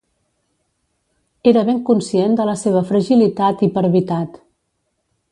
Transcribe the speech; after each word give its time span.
Era 1.51 1.63
ben 1.67 1.83
conscient 1.89 2.33
de 2.39 2.47
la 2.51 2.55
seva 2.61 2.81
fragilitat 2.87 3.61
i 3.69 3.69
parvitat. 3.75 4.41